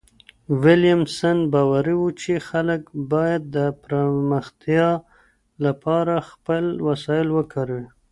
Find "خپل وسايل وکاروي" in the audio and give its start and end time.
6.29-7.87